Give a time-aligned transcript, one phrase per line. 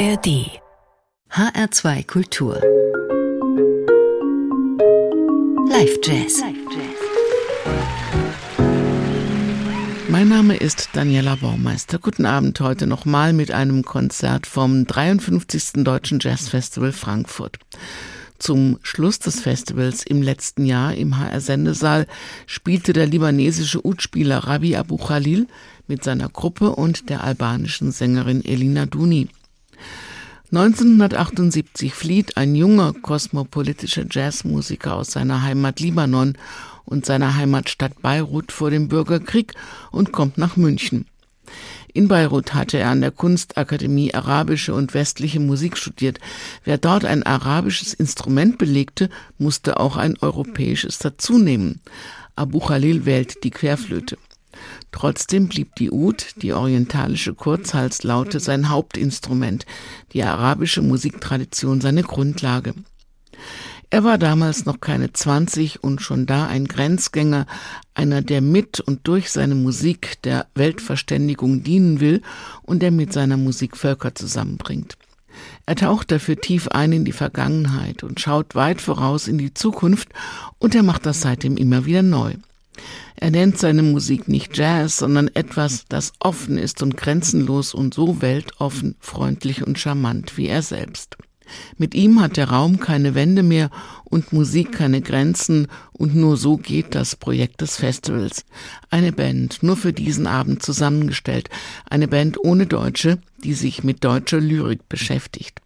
[0.00, 0.48] ARD
[1.30, 2.54] HR2 Kultur
[5.68, 6.42] Live Jazz
[10.08, 11.98] Mein Name ist Daniela Baumeister.
[11.98, 15.84] Guten Abend heute nochmal mit einem Konzert vom 53.
[15.84, 17.58] Deutschen Jazzfestival Frankfurt.
[18.38, 22.06] Zum Schluss des Festivals im letzten Jahr im HR-Sendesaal
[22.46, 25.46] spielte der libanesische Utspieler Rabi Abu Khalil
[25.88, 29.28] mit seiner Gruppe und der albanischen Sängerin Elina Duni.
[30.52, 36.36] 1978 flieht ein junger kosmopolitischer Jazzmusiker aus seiner Heimat Libanon
[36.84, 39.54] und seiner Heimatstadt Beirut vor dem Bürgerkrieg
[39.92, 41.06] und kommt nach München.
[41.92, 46.18] In Beirut hatte er an der Kunstakademie arabische und westliche Musik studiert.
[46.64, 51.80] Wer dort ein arabisches Instrument belegte, musste auch ein europäisches dazunehmen.
[52.36, 54.18] Abu Khalil wählt die Querflöte.
[54.92, 59.66] Trotzdem blieb die Ud, die orientalische Kurzhalslaute, sein Hauptinstrument,
[60.12, 62.74] die arabische Musiktradition seine Grundlage.
[63.92, 67.46] Er war damals noch keine 20 und schon da ein Grenzgänger,
[67.92, 72.22] einer, der mit und durch seine Musik der Weltverständigung dienen will
[72.62, 74.96] und der mit seiner Musik Völker zusammenbringt.
[75.66, 80.08] Er taucht dafür tief ein in die Vergangenheit und schaut weit voraus in die Zukunft
[80.58, 82.34] und er macht das seitdem immer wieder neu.
[83.16, 88.22] Er nennt seine Musik nicht Jazz, sondern etwas, das offen ist und grenzenlos und so
[88.22, 91.16] weltoffen, freundlich und charmant wie er selbst.
[91.76, 93.70] Mit ihm hat der Raum keine Wände mehr
[94.04, 98.44] und Musik keine Grenzen und nur so geht das Projekt des Festivals.
[98.90, 101.50] Eine Band nur für diesen Abend zusammengestellt,
[101.88, 105.60] eine Band ohne Deutsche, die sich mit deutscher Lyrik beschäftigt.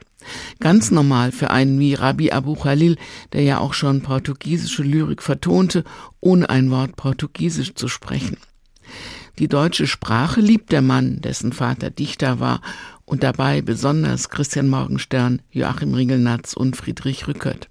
[0.61, 2.97] Ganz normal für einen wie Rabbi Abu Khalil,
[3.33, 5.85] der ja auch schon portugiesische Lyrik vertonte,
[6.21, 8.37] ohne ein Wort Portugiesisch zu sprechen.
[9.39, 12.61] Die deutsche Sprache liebt der Mann, dessen Vater Dichter war,
[13.05, 17.69] und dabei besonders Christian Morgenstern, Joachim Ringelnatz und Friedrich Rückert.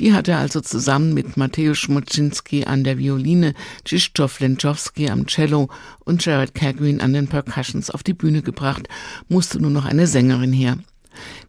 [0.00, 5.70] Die hat er also zusammen mit Mateusz Schmuczynski an der Violine, Krzysztof Lenczowski am Cello
[6.04, 8.88] und Jared Cagwin an den Percussions auf die Bühne gebracht,
[9.28, 10.78] musste nur noch eine Sängerin her.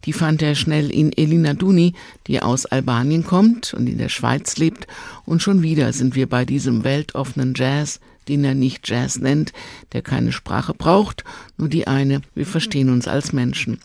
[0.05, 1.93] Die fand er schnell in Elina Duni,
[2.27, 4.87] die aus Albanien kommt und in der Schweiz lebt.
[5.25, 9.53] Und schon wieder sind wir bei diesem weltoffenen Jazz, den er nicht Jazz nennt,
[9.93, 11.23] der keine Sprache braucht,
[11.57, 13.79] nur die eine, wir verstehen uns als Menschen.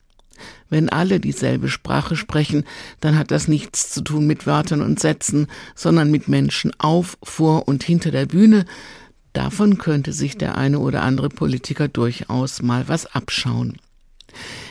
[0.71, 2.65] Wenn alle dieselbe Sprache sprechen,
[3.01, 7.69] dann hat das nichts zu tun mit Wörtern und Sätzen, sondern mit Menschen auf, vor
[7.69, 8.65] und hinter der Bühne.
[9.33, 13.79] Davon könnte sich der eine oder andere Politiker durchaus mal was abschauen.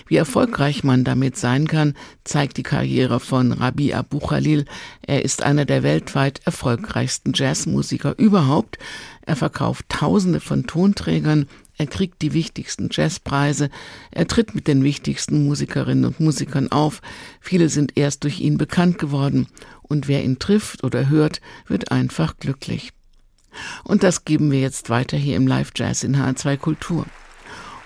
[0.10, 1.94] Wie erfolgreich man damit sein kann,
[2.24, 4.66] zeigt die Karriere von Rabi Abu Khalil.
[5.04, 8.80] Er ist einer der weltweit erfolgreichsten Jazzmusiker überhaupt.
[9.22, 11.46] Er verkauft Tausende von Tonträgern,
[11.78, 13.70] er kriegt die wichtigsten Jazzpreise,
[14.10, 17.02] er tritt mit den wichtigsten Musikerinnen und Musikern auf.
[17.40, 19.48] Viele sind erst durch ihn bekannt geworden.
[19.84, 22.92] Und wer ihn trifft oder hört, wird einfach glücklich.
[23.84, 27.06] Und das geben wir jetzt weiter hier im Live Jazz in H2 Kultur.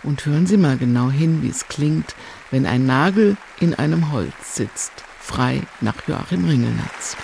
[0.03, 2.15] Und hören Sie mal genau hin, wie es klingt,
[2.51, 7.15] wenn ein Nagel in einem Holz sitzt, frei nach Joachim Ringelnatz.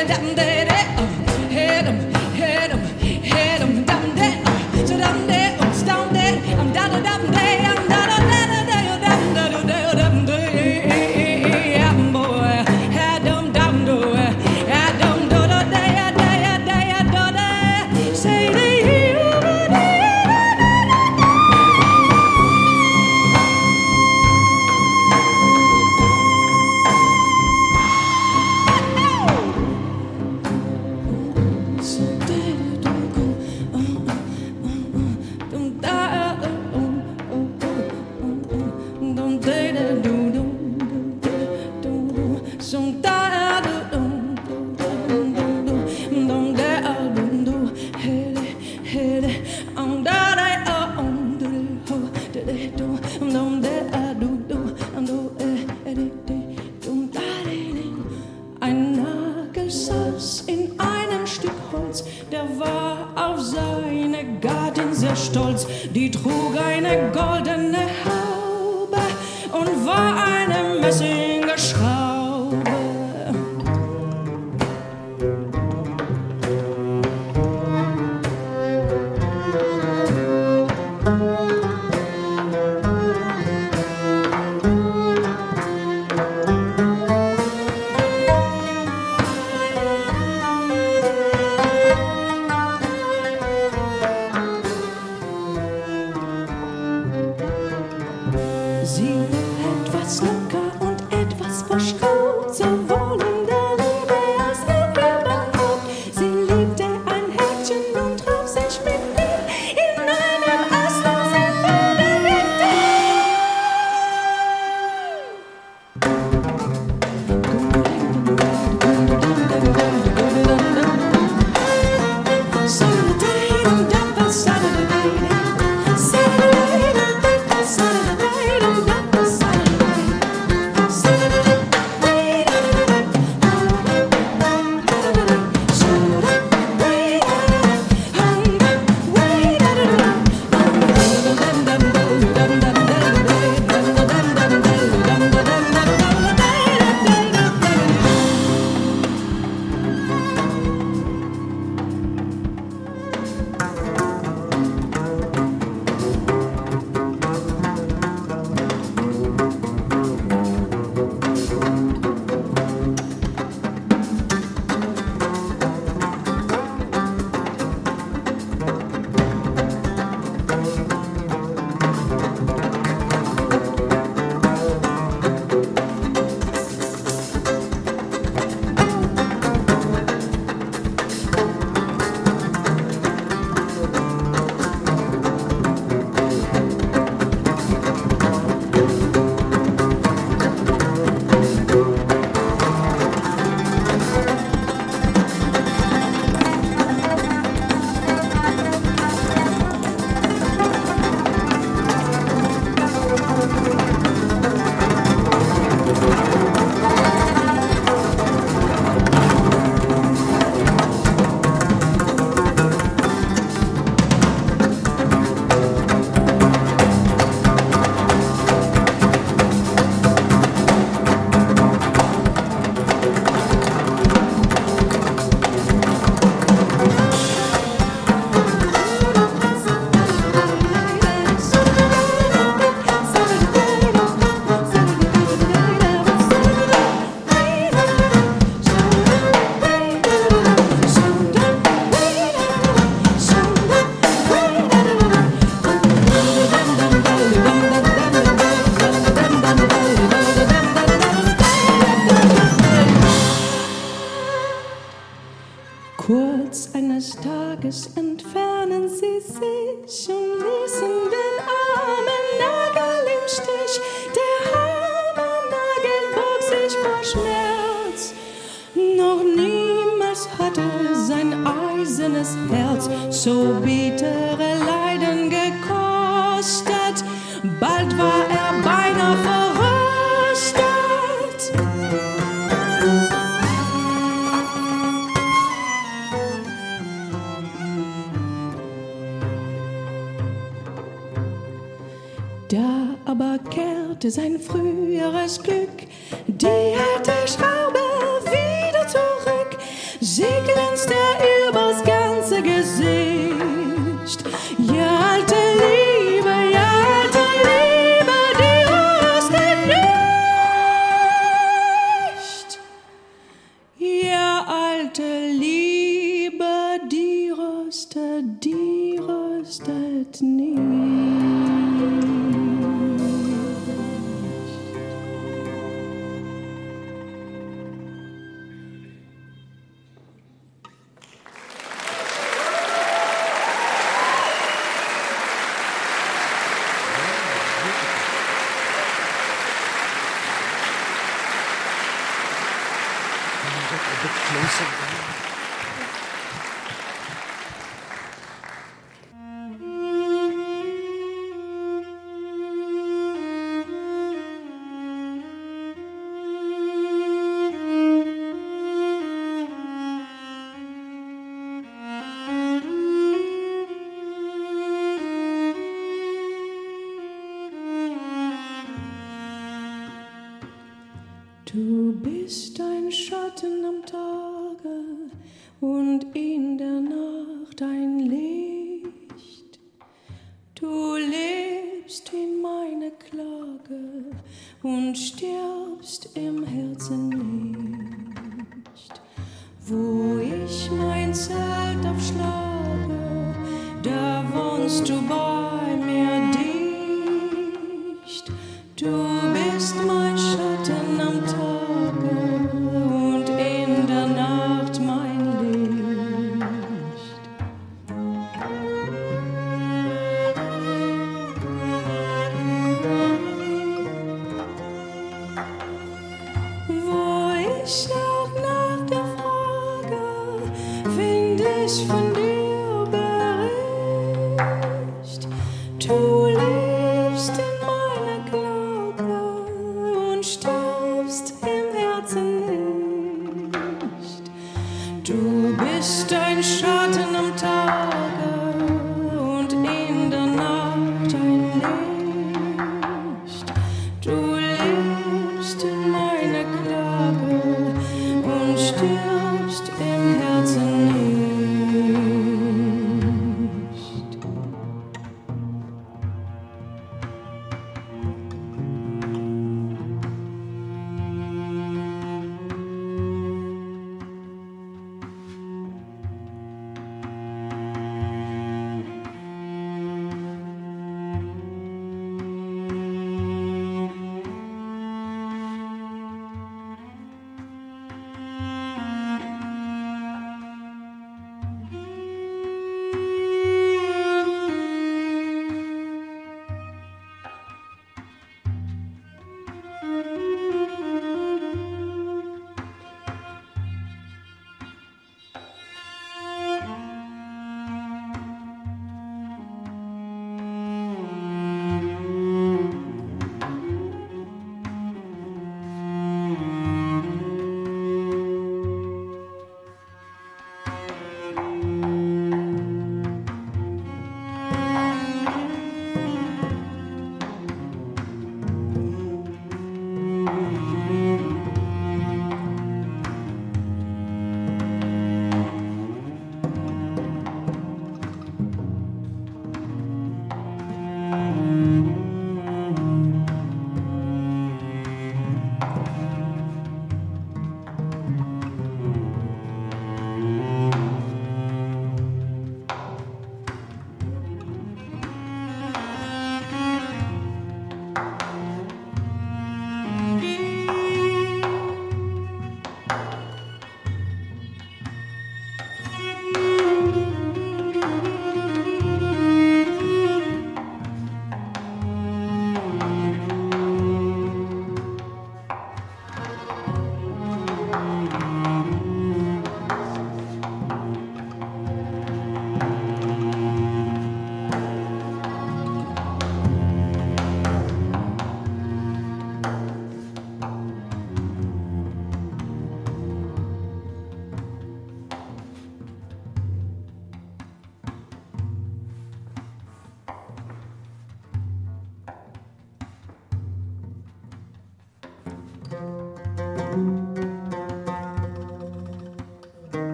[0.00, 0.67] and da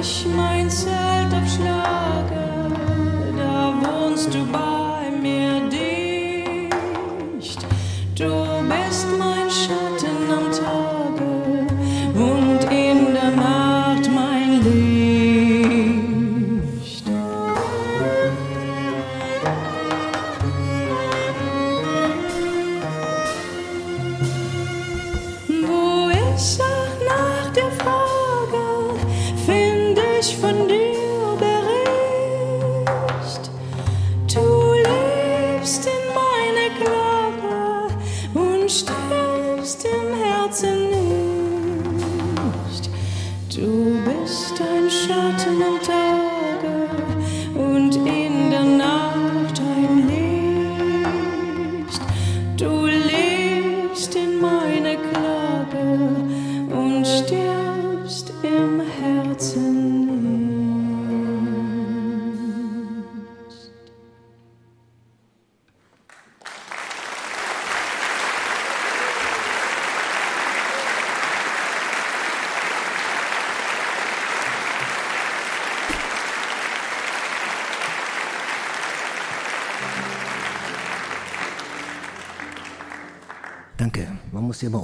[0.00, 2.72] ich mein Zelt aufschlage,
[3.36, 4.69] da wohnst du bei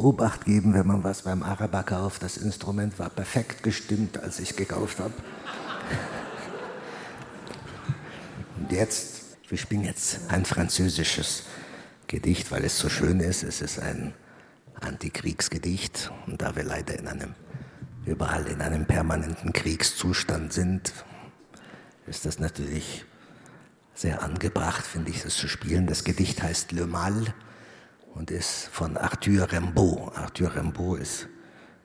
[0.06, 2.22] Obacht geben, wenn man was beim Araber kauft.
[2.22, 5.12] Das Instrument war perfekt gestimmt, als ich gekauft habe.
[8.56, 11.42] Und jetzt, wir spielen jetzt ein französisches
[12.06, 13.42] Gedicht, weil es so schön ist.
[13.42, 14.14] Es ist ein
[14.80, 16.12] Antikriegsgedicht.
[16.28, 17.34] Und da wir leider in einem,
[18.04, 20.92] überall in einem permanenten Kriegszustand sind,
[22.06, 23.04] ist das natürlich
[23.92, 25.88] sehr angebracht, finde ich, das zu spielen.
[25.88, 27.34] Das Gedicht heißt Le Mal
[28.16, 30.16] und ist von Arthur Rimbaud.
[30.16, 31.28] Arthur Rimbaud ist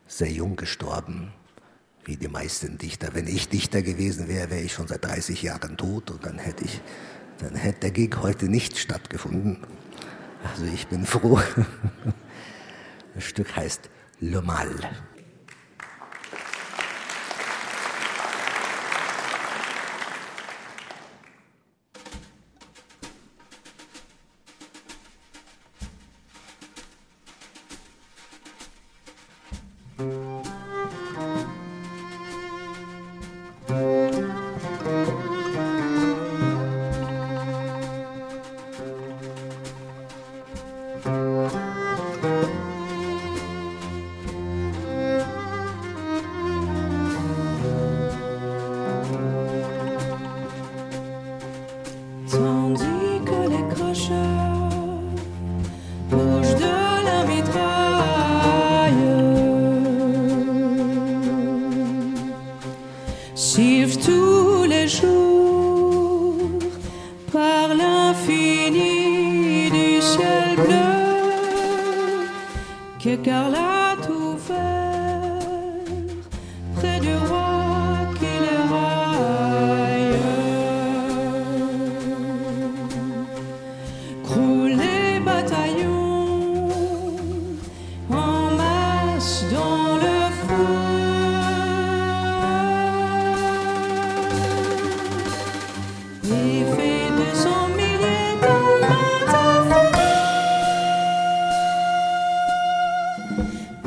[0.07, 1.33] sehr jung gestorben,
[2.05, 3.09] wie die meisten Dichter.
[3.13, 6.63] Wenn ich Dichter gewesen wäre, wäre ich schon seit 30 Jahren tot und dann hätte
[6.63, 6.81] ich,
[7.39, 9.57] dann hätte der Gig heute nicht stattgefunden.
[10.43, 11.39] Also ich bin froh.
[13.13, 13.89] Das Stück heißt
[14.21, 14.73] Le Mal.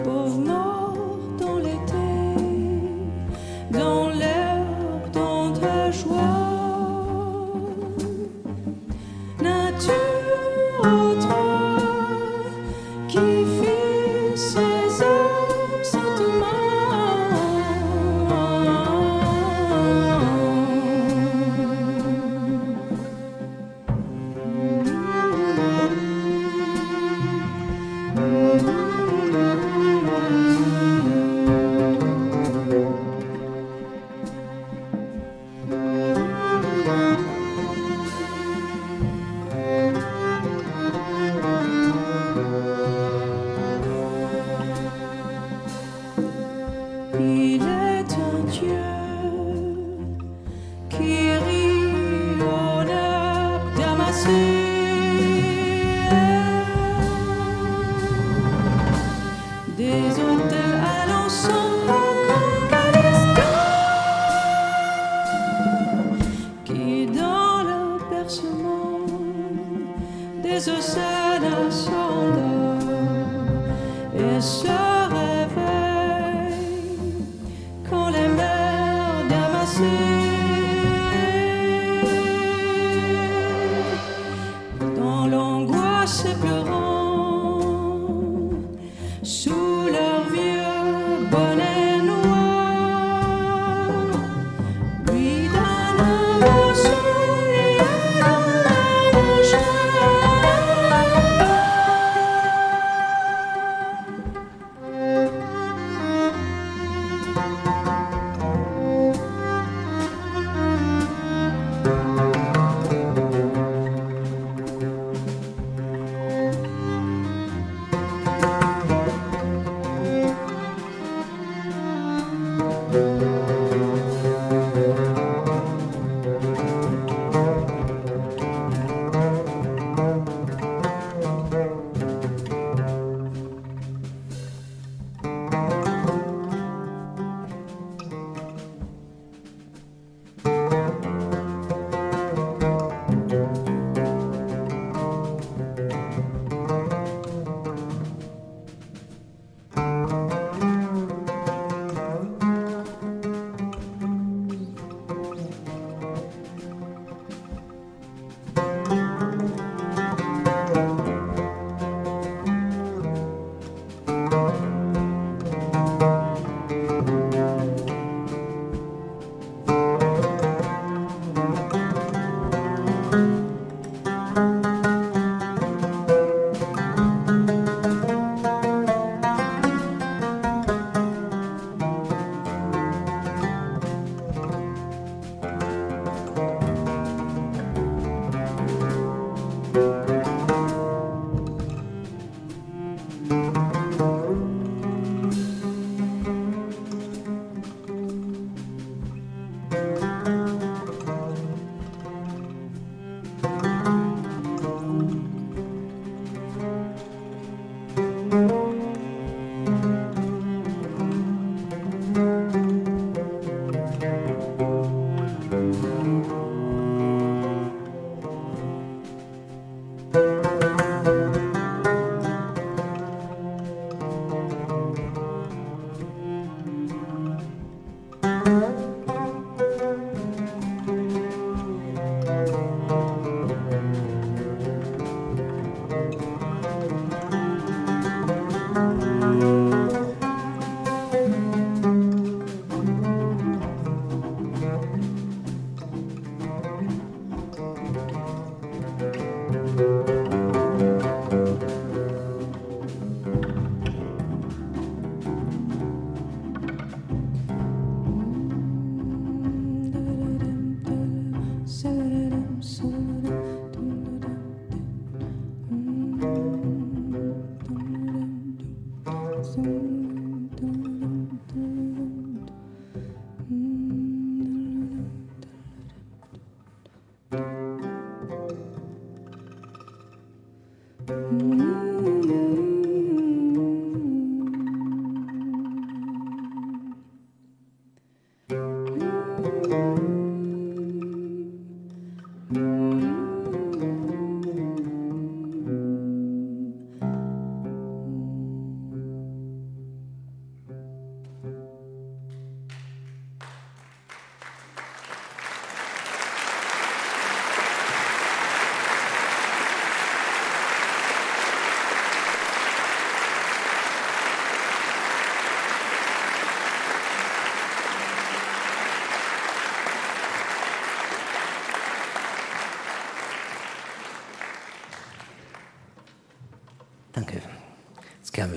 [0.07, 0.54] of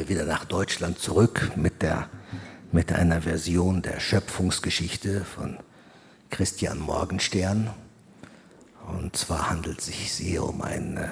[0.10, 2.10] wieder nach Deutschland zurück mit, der,
[2.72, 5.58] mit einer Version der Schöpfungsgeschichte von
[6.30, 7.70] Christian Morgenstern.
[8.88, 11.10] Und zwar handelt es sich hier um ein äh,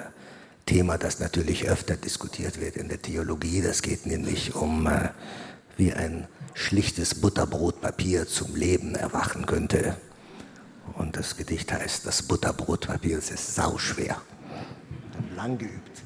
[0.64, 3.60] Thema, das natürlich öfter diskutiert wird in der Theologie.
[3.60, 5.10] Das geht nämlich um, äh,
[5.76, 9.96] wie ein schlichtes Butterbrotpapier zum Leben erwachen könnte.
[10.94, 14.20] Und das Gedicht heißt, das Butterbrotpapier ist sauschwer.
[15.34, 16.05] Lang geübt.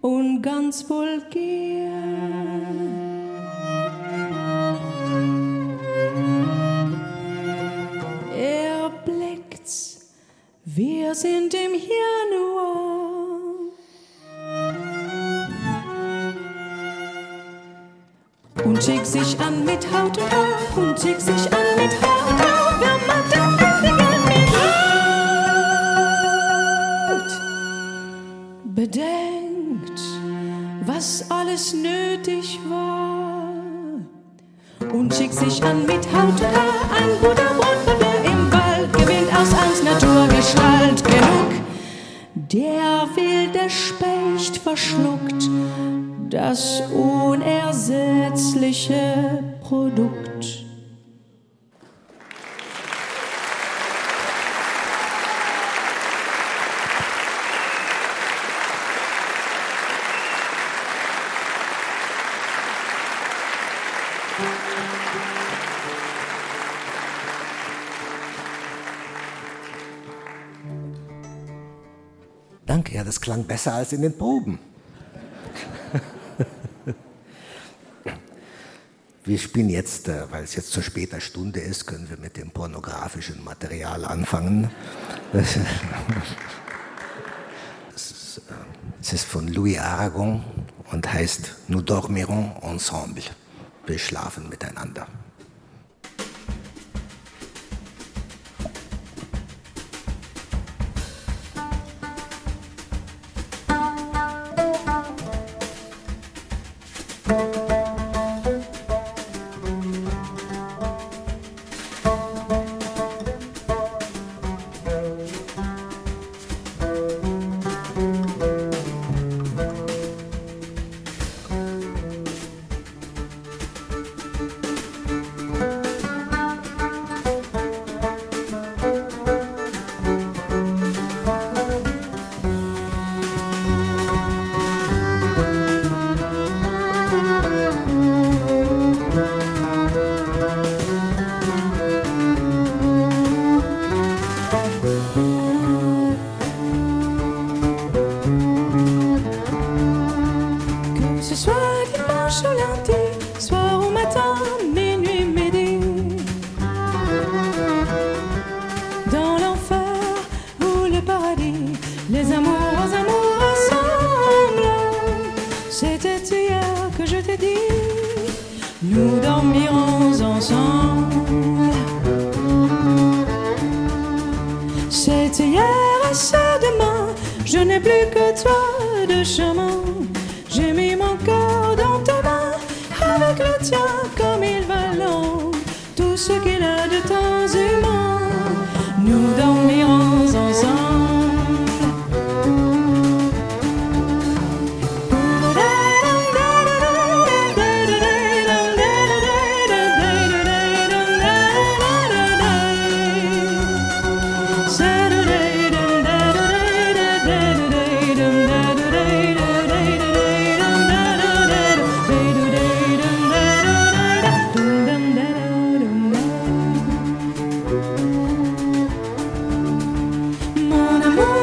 [0.00, 1.90] Und ganz vulgär.
[8.36, 10.10] Er blickt's,
[10.64, 13.10] wir sind im Januar.
[18.64, 21.69] Und schickt sich an mit Haut und Haar und schickt sich an
[35.20, 37.50] Und schickt sich an mit Haut und Haar ein guter
[38.00, 41.52] der im Wald gewinnt aus Angst Naturgestalt genug.
[42.34, 45.50] Der wilde Specht verschluckt
[46.30, 50.19] das unersetzliche Produkt.
[73.50, 74.60] Besser als in den Proben.
[79.24, 82.52] Wir spielen jetzt, äh, weil es jetzt zu später Stunde ist, können wir mit dem
[82.52, 84.70] pornografischen Material anfangen.
[85.32, 85.42] Äh,
[89.00, 90.44] es ist von Louis Aragon
[90.92, 93.24] und heißt Nous dormirons ensemble.
[93.84, 95.08] Wir schlafen miteinander.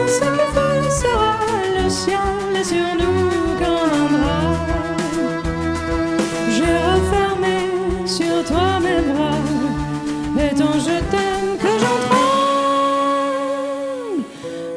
[0.07, 1.35] ce que veut sera
[1.77, 2.19] le ciel
[2.59, 4.53] et sur nous grand bras.
[6.55, 7.57] J'ai refermé
[8.05, 9.41] sur toi mes bras,
[10.35, 12.27] mais tant je t'aime que j'entraîne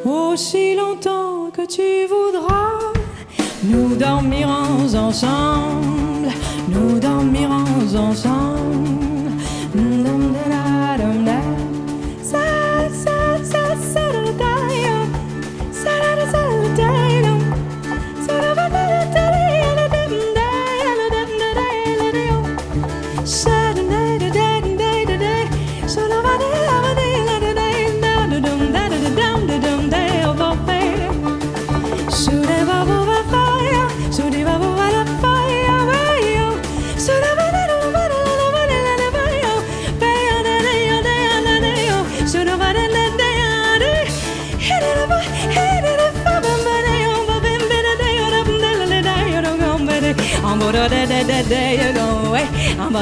[0.04, 2.78] aussi longtemps que tu voudras.
[3.62, 6.28] Nous dormirons ensemble,
[6.68, 8.39] nous dormirons ensemble.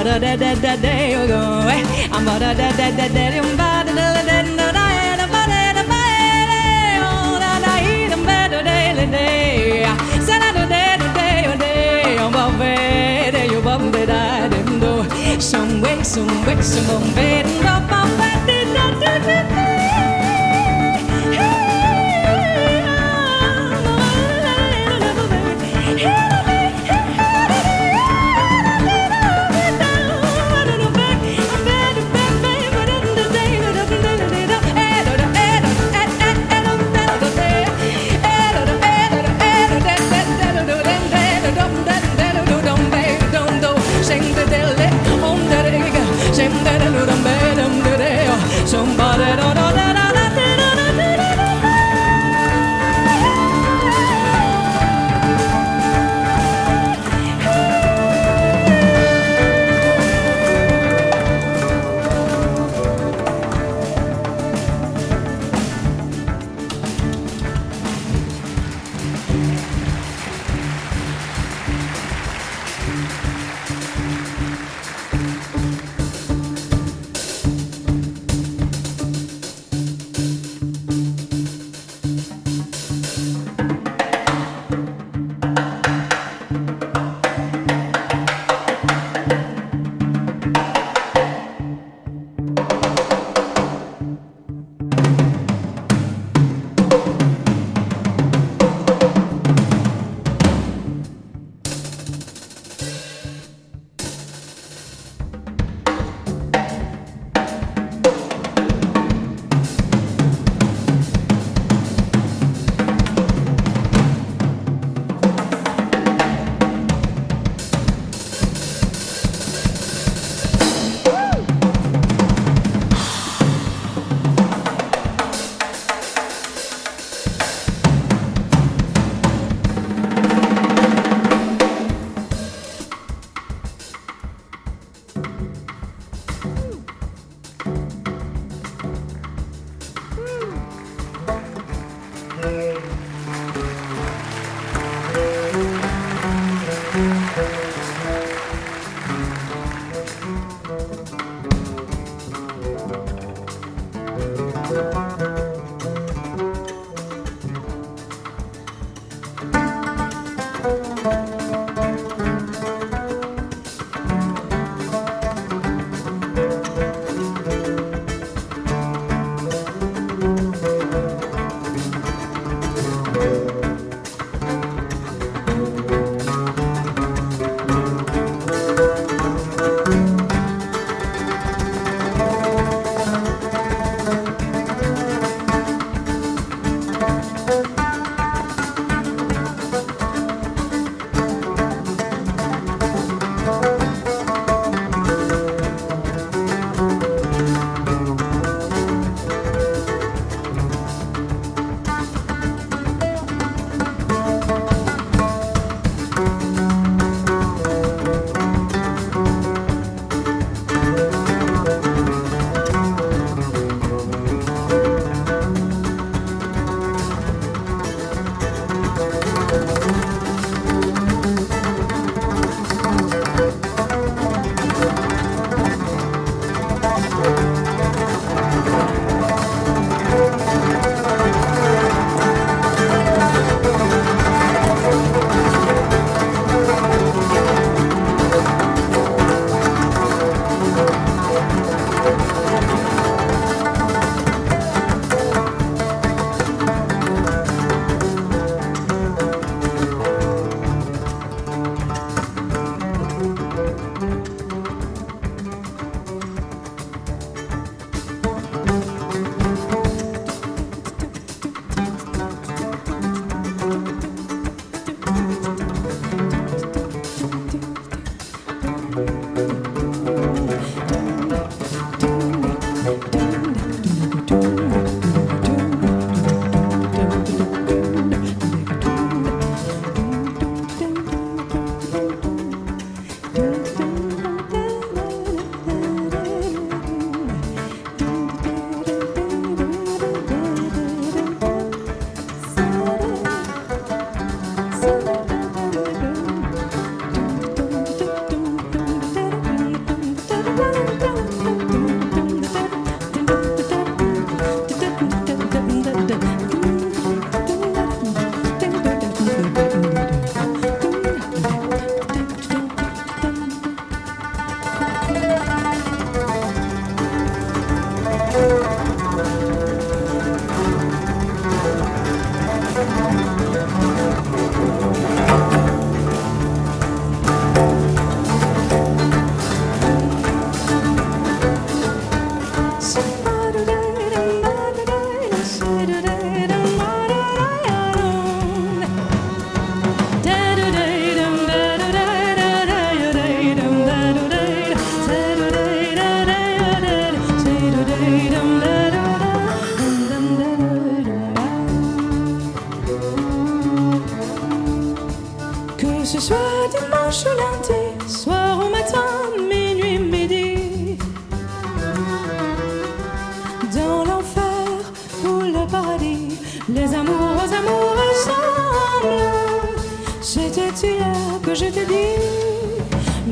[0.04, 1.40] da da da da day you go
[2.12, 5.26] I'm ba da da da da da dum ba da da da da da da
[5.34, 6.02] ba da da ba
[6.50, 6.60] da
[7.08, 7.74] oh da da
[8.10, 9.94] da ba da da da da
[10.26, 11.70] sa da da da da da da
[12.24, 12.74] oh ba ve
[13.34, 14.22] da you ba da da
[14.52, 14.92] da do
[15.40, 17.28] some way some way some ba
[17.64, 19.67] da ba ba da da da da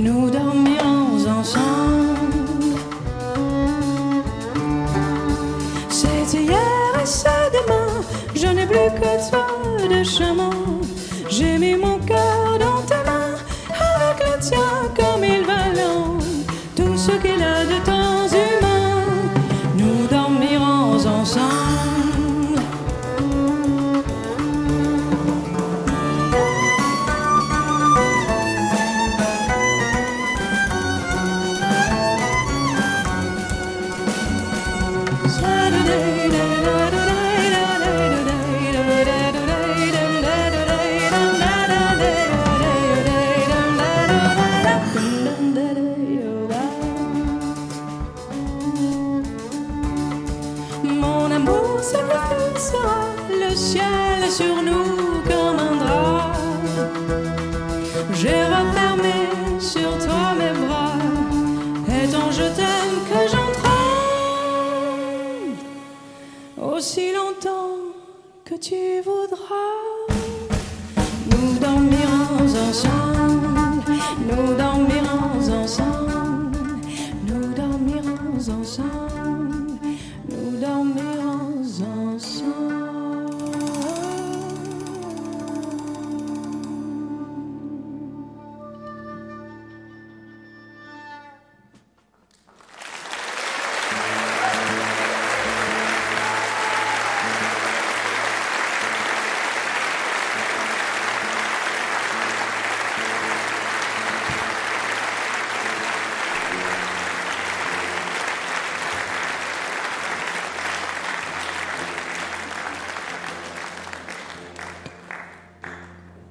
[0.06, 2.78] nous dormirons ensemble.
[5.88, 7.88] C'est hier et c'est demain,
[8.34, 9.46] je n'ai plus que toi
[9.88, 10.45] de chemin.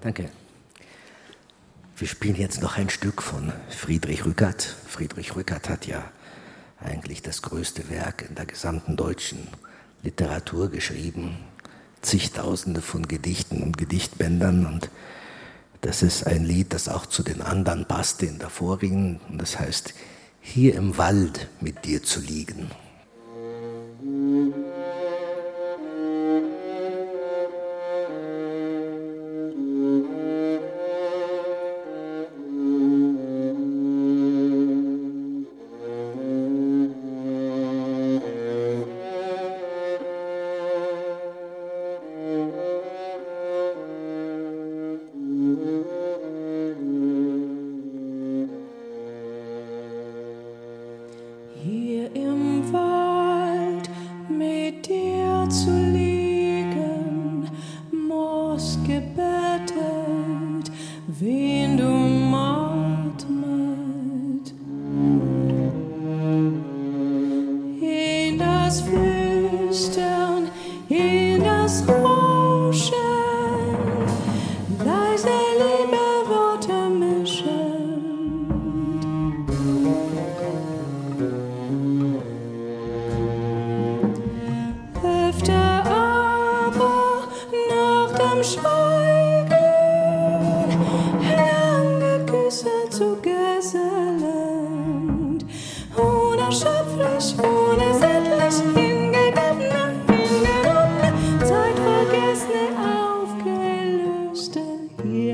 [0.06, 0.30] Danke.
[1.98, 4.62] Wir spielen jetzt noch ein Stück von Friedrich Rückert.
[4.62, 6.04] Friedrich Rückert hat ja
[6.80, 9.48] eigentlich das größte Werk in der gesamten deutschen
[10.04, 11.40] Literatur geschrieben.
[12.04, 14.68] Zigtausende von Gedichten und Gedichtbändern.
[14.68, 14.92] Und
[15.82, 19.20] das ist ein Lied, das auch zu den anderen passte in der vorigen.
[19.28, 19.96] Und das heißt,
[20.40, 22.70] hier im Wald mit dir zu liegen.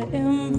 [0.10, 0.58] Hier im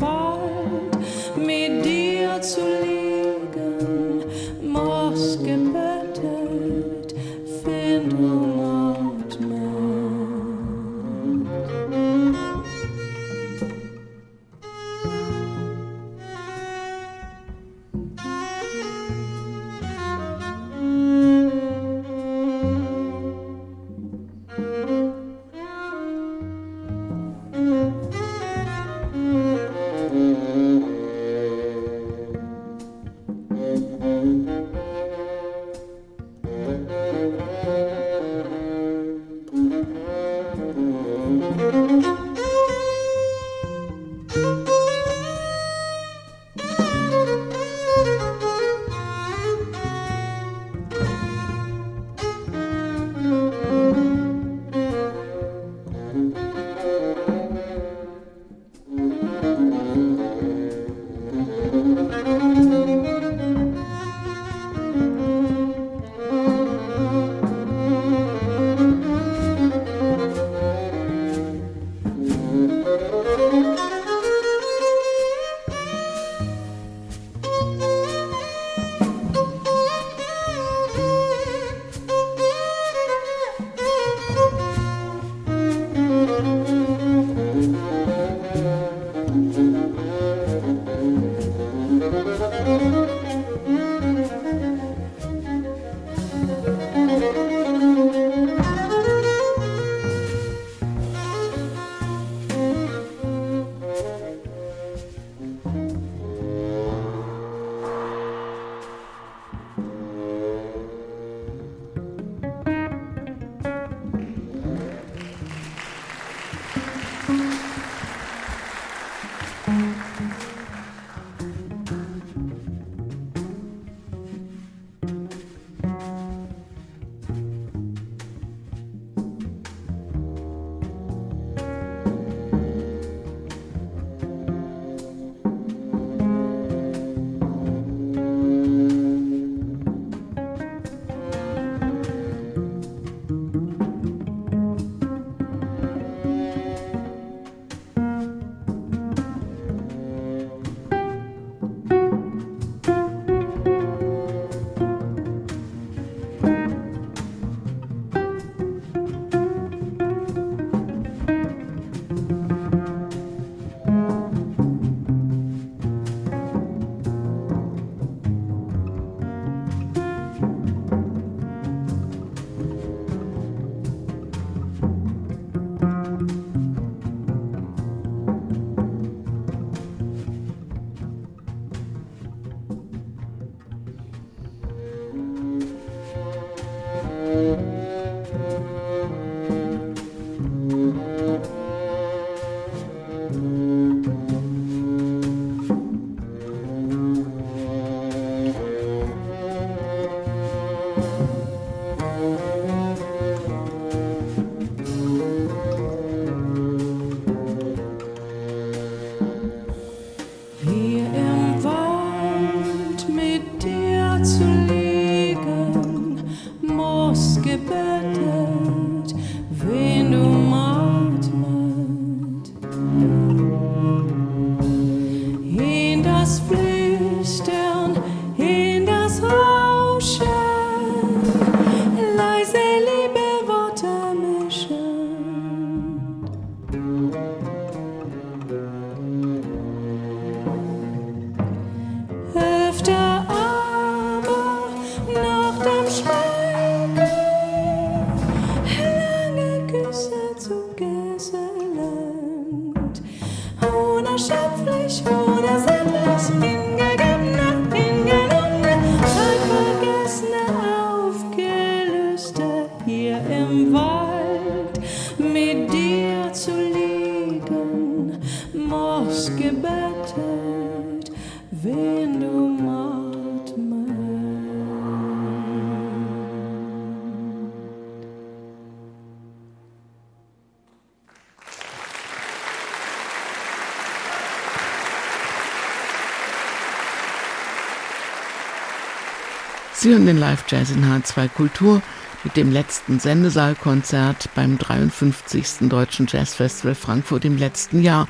[289.83, 291.83] Sie hören den Live-Jazz in H2 Kultur
[292.23, 295.69] mit dem letzten Sendesaalkonzert beim 53.
[295.69, 298.07] Deutschen Jazzfestival Frankfurt im letzten Jahr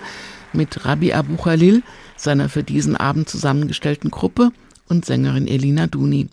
[0.53, 1.83] mit Rabbi Abu Khalil,
[2.15, 4.51] seiner für diesen Abend zusammengestellten Gruppe
[4.87, 6.29] und Sängerin Elina Duni.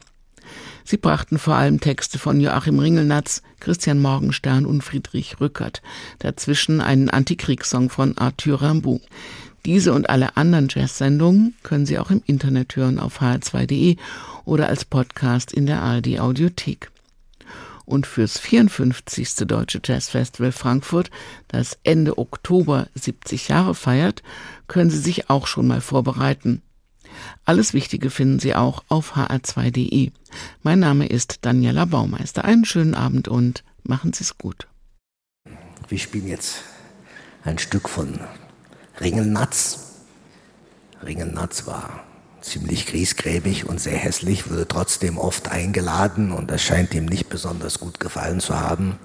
[0.84, 5.82] Sie brachten vor allem Texte von Joachim Ringelnatz, Christian Morgenstern und Friedrich Rückert,
[6.18, 9.00] dazwischen einen Antikriegssong von Arthur Rimbaud.
[9.66, 13.98] Diese und alle anderen Jazz-Sendungen können Sie auch im Internet hören auf hr2.de
[14.46, 16.92] oder als Podcast in der ARD Audiothek.
[17.86, 19.48] Und fürs 54.
[19.48, 21.10] Deutsche Jazz Festival Frankfurt,
[21.48, 24.22] das Ende Oktober 70 Jahre feiert,
[24.68, 26.62] können Sie sich auch schon mal vorbereiten.
[27.46, 30.12] Alles Wichtige finden Sie auch auf hr2.de.
[30.62, 32.46] Mein Name ist Daniela Baumeister.
[32.46, 34.68] Einen schönen Abend und machen Sie es gut.
[35.88, 36.62] Wir spielen jetzt
[37.44, 38.20] ein Stück von
[39.00, 39.80] Ringelnatz.
[41.04, 42.04] Ringelnatz war
[42.42, 47.80] ziemlich griesgräbig und sehr hässlich, wurde trotzdem oft eingeladen und das scheint ihm nicht besonders
[47.80, 48.98] gut gefallen zu haben.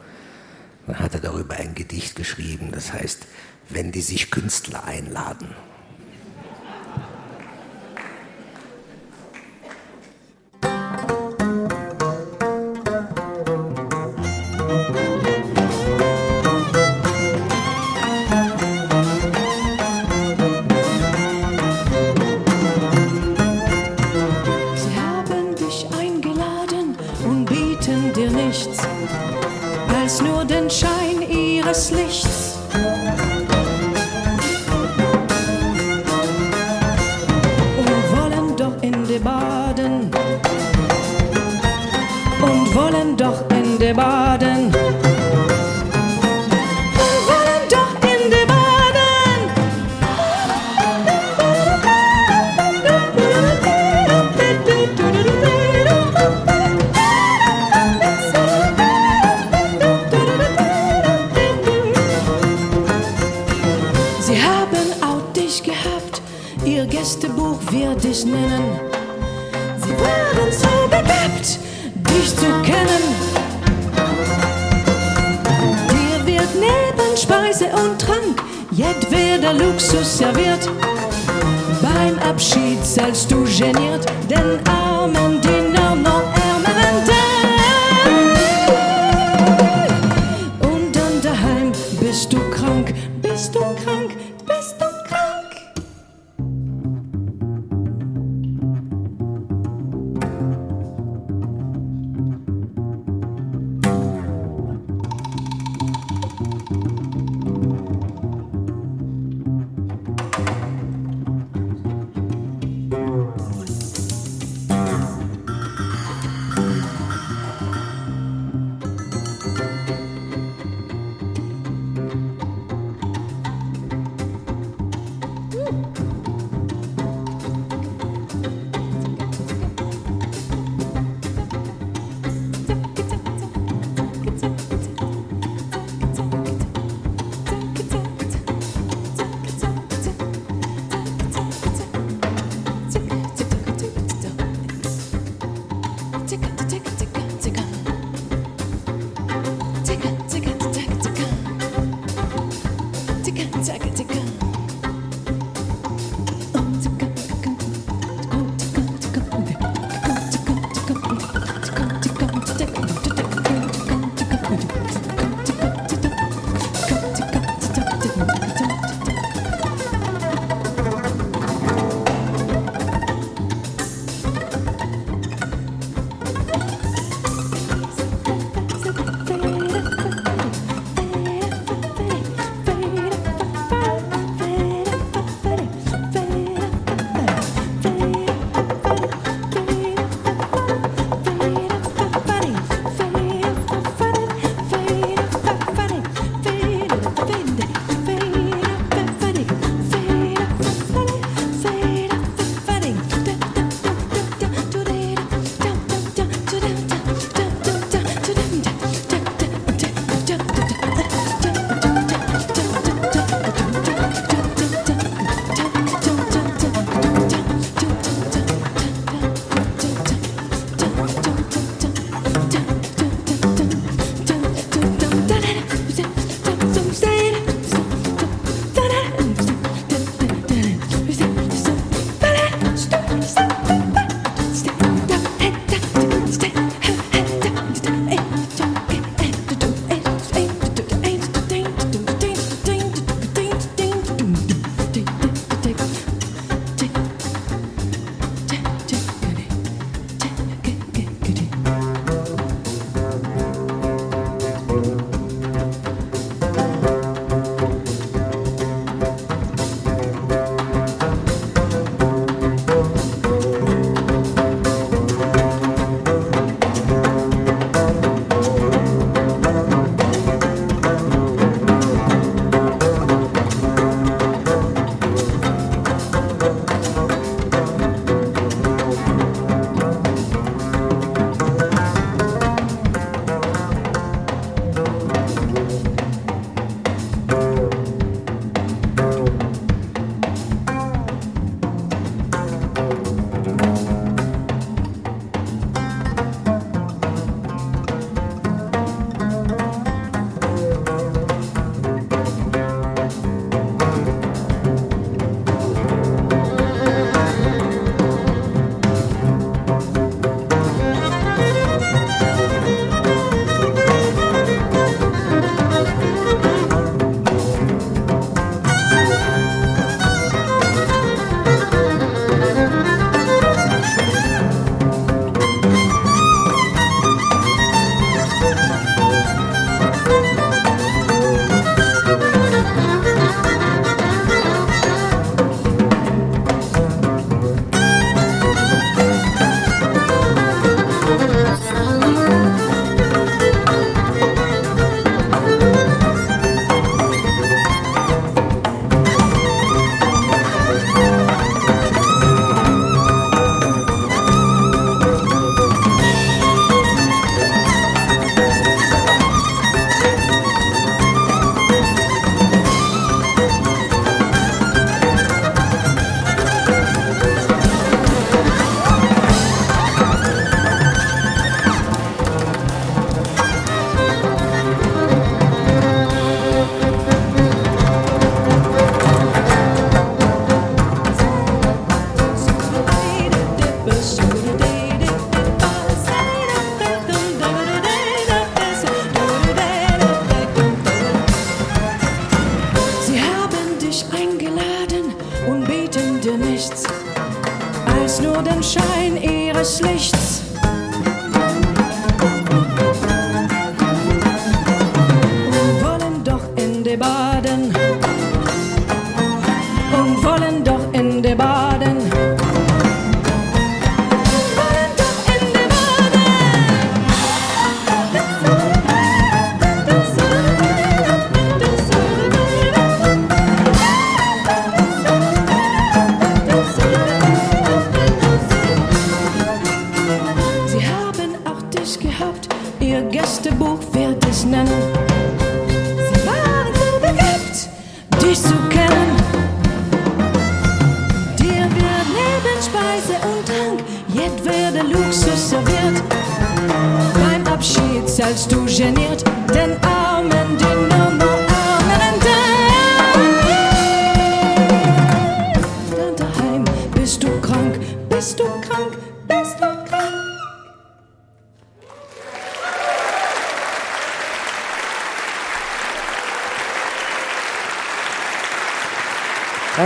[0.87, 3.27] Dann hat er darüber ein Gedicht geschrieben, das heißt,
[3.69, 5.55] wenn die sich Künstler einladen.
[68.25, 68.79] Nennen.
[69.77, 71.59] Sie waren so begabt,
[72.11, 73.05] dich zu kennen.
[75.91, 80.69] Dir wird neben Speise und Trank jedweder Luxus serviert.
[81.83, 85.74] Beim Abschied zahlst du geniert den armen Diener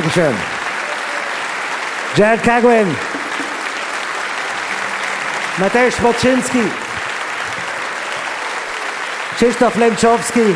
[0.08, 0.34] Dankeschön.
[2.16, 2.96] Jared Cagwin.
[5.58, 6.62] Mateusz Boczynski.
[9.36, 10.54] Krzysztof Lemczowski.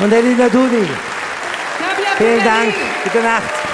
[0.00, 0.88] Und Elina Dudin.
[2.18, 2.74] Vielen Dank.
[3.04, 3.73] Gute Nacht.